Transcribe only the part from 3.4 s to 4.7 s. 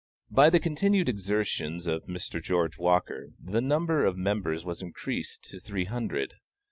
number of members